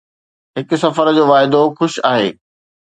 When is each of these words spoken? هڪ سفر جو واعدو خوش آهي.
هڪ 0.57 0.69
سفر 0.85 1.05
جو 1.17 1.23
واعدو 1.31 1.61
خوش 1.77 1.93
آهي. 2.15 2.29